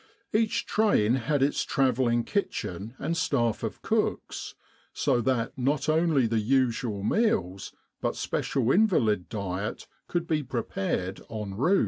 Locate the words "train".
0.65-1.13